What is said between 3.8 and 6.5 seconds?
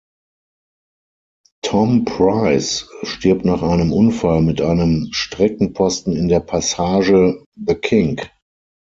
Unfall mit einem Streckenposten in der